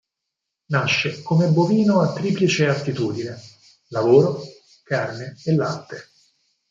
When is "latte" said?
5.53-6.09